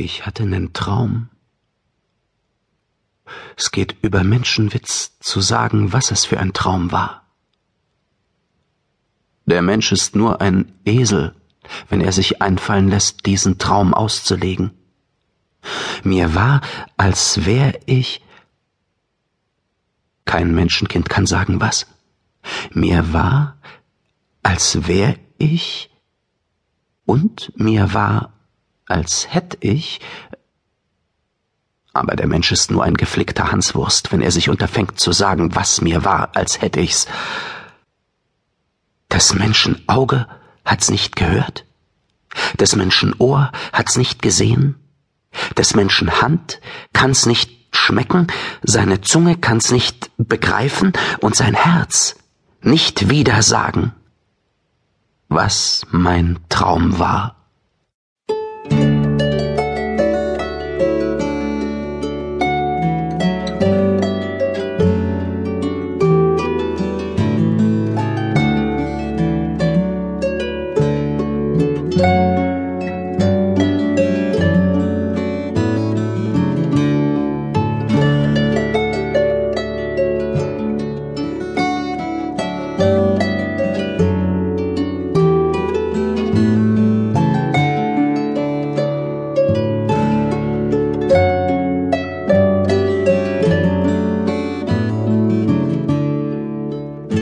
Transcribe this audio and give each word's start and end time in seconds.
Ich 0.00 0.24
hatte 0.24 0.46
nen 0.46 0.72
Traum. 0.72 1.28
Es 3.54 3.70
geht 3.70 3.96
über 4.00 4.24
Menschenwitz 4.24 5.18
zu 5.20 5.42
sagen, 5.42 5.92
was 5.92 6.10
es 6.10 6.24
für 6.24 6.40
ein 6.40 6.54
Traum 6.54 6.90
war. 6.90 7.26
Der 9.44 9.60
Mensch 9.60 9.92
ist 9.92 10.16
nur 10.16 10.40
ein 10.40 10.72
Esel, 10.86 11.34
wenn 11.90 12.00
er 12.00 12.12
sich 12.12 12.40
einfallen 12.40 12.88
lässt, 12.88 13.26
diesen 13.26 13.58
Traum 13.58 13.92
auszulegen. 13.92 14.70
Mir 16.02 16.34
war, 16.34 16.62
als 16.96 17.44
wär 17.44 17.78
ich. 17.84 18.24
Kein 20.24 20.54
Menschenkind 20.54 21.10
kann 21.10 21.26
sagen 21.26 21.60
was. 21.60 21.86
Mir 22.72 23.12
war, 23.12 23.58
als 24.42 24.86
wär 24.88 25.18
ich. 25.36 25.90
Und 27.04 27.52
mir 27.54 27.92
war, 27.92 28.39
als 28.90 29.32
hätt 29.32 29.58
ich. 29.60 30.00
Aber 31.92 32.14
der 32.16 32.26
Mensch 32.26 32.52
ist 32.52 32.70
nur 32.70 32.84
ein 32.84 32.94
geflickter 32.94 33.50
Hanswurst, 33.50 34.12
wenn 34.12 34.20
er 34.20 34.30
sich 34.30 34.48
unterfängt 34.48 35.00
zu 35.00 35.12
sagen, 35.12 35.54
was 35.54 35.80
mir 35.80 36.04
war, 36.04 36.36
als 36.36 36.60
hätt 36.60 36.76
ich's. 36.76 37.06
Des 39.10 39.34
Menschen 39.34 39.82
Auge 39.88 40.26
hat's 40.64 40.90
nicht 40.90 41.16
gehört, 41.16 41.64
des 42.60 42.76
Menschen 42.76 43.14
Ohr 43.18 43.50
hat's 43.72 43.96
nicht 43.96 44.22
gesehen, 44.22 44.76
des 45.58 45.74
Menschen 45.74 46.20
Hand 46.22 46.60
kann's 46.92 47.26
nicht 47.26 47.50
schmecken, 47.74 48.28
seine 48.62 49.00
Zunge 49.00 49.36
kann's 49.36 49.72
nicht 49.72 50.10
begreifen 50.16 50.92
und 51.20 51.34
sein 51.34 51.54
Herz 51.54 52.16
nicht 52.62 53.08
wieder 53.08 53.42
sagen, 53.42 53.92
was 55.28 55.86
mein 55.90 56.38
Traum 56.48 56.98
war. 56.98 57.39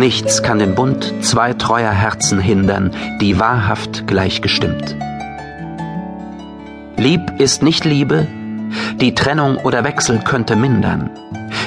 Nichts 0.00 0.42
kann 0.42 0.58
den 0.58 0.74
Bund 0.74 1.12
zwei 1.20 1.52
treuer 1.52 1.90
Herzen 1.90 2.40
hindern, 2.40 2.90
die 3.20 3.38
wahrhaft 3.38 4.06
gleichgestimmt. 4.06 4.96
Lieb 6.96 7.20
ist 7.36 7.62
nicht 7.62 7.84
Liebe, 7.84 8.26
die 8.98 9.14
Trennung 9.14 9.58
oder 9.58 9.84
Wechsel 9.84 10.20
könnte 10.20 10.56
mindern, 10.56 11.10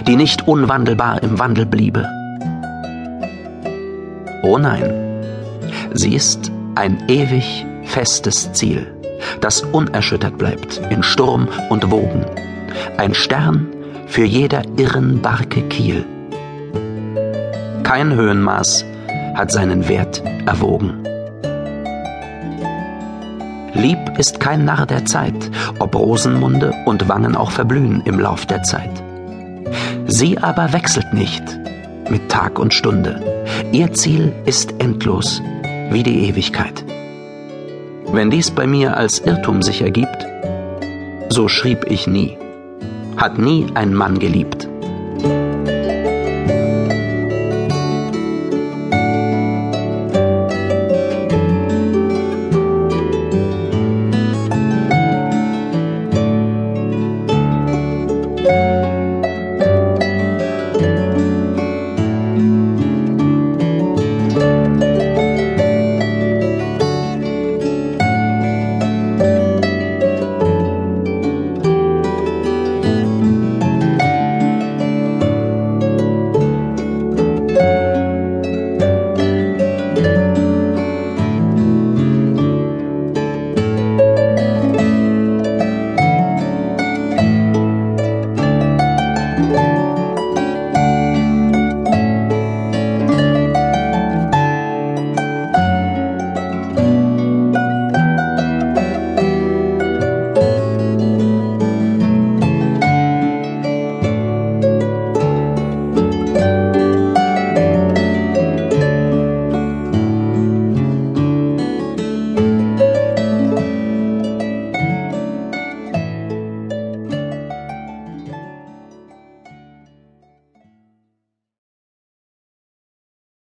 die 0.08 0.16
nicht 0.16 0.48
unwandelbar 0.48 1.22
im 1.22 1.38
Wandel 1.38 1.68
bliebe. 1.68 2.08
Oh 4.42 4.58
nein, 4.58 5.22
sie 5.94 6.16
ist 6.16 6.52
ein 6.74 7.04
ewig 7.10 7.68
festes 7.84 8.52
Ziel, 8.54 8.88
das 9.42 9.62
unerschüttert 9.62 10.40
bleibt 10.40 10.82
in 10.90 11.04
Sturm 11.04 11.50
und 11.70 11.92
Wogen, 11.92 12.26
ein 12.98 13.14
Stern 13.14 13.68
für 14.08 14.26
jeder 14.26 14.64
irren 14.76 15.22
Barke 15.22 15.62
Kiel 15.70 16.04
kein 17.84 18.14
Höhenmaß 18.14 18.86
hat 19.36 19.52
seinen 19.52 19.88
Wert 19.88 20.24
erwogen. 20.46 21.04
Lieb 23.74 24.00
ist 24.18 24.40
kein 24.40 24.66
Narr 24.66 24.86
der 24.86 25.06
Zeit, 25.06 25.52
ob 25.80 25.96
Rosenmunde 25.96 26.74
und 26.86 27.10
Wangen 27.10 27.36
auch 27.36 27.52
verblühen 27.52 28.02
im 28.06 28.20
Lauf 28.20 28.46
der 28.46 28.64
Zeit. 28.64 29.04
Sie 30.06 30.38
aber 30.38 30.74
wechselt 30.74 31.14
nicht 31.14 31.44
mit 32.10 32.30
Tag 32.30 32.60
und 32.60 32.74
Stunde. 32.74 33.46
Ihr 33.72 33.94
Ziel 33.94 34.32
ist 34.46 34.76
endlos 34.80 35.42
wie 35.90 36.04
die 36.04 36.28
Ewigkeit. 36.30 36.86
Wenn 38.12 38.30
dies 38.30 38.52
bei 38.52 38.68
mir 38.68 38.96
als 38.96 39.20
Irrtum 39.20 39.62
sich 39.62 39.82
ergibt, 39.82 40.28
so 41.30 41.48
schrieb 41.48 41.86
ich 41.90 42.06
nie, 42.06 42.38
hat 43.18 43.40
nie 43.40 43.68
ein 43.74 43.94
Mann 43.94 44.20
geliebt 44.20 44.68